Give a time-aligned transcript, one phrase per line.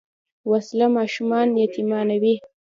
[0.49, 2.35] وسله ماشومان یتیمانوي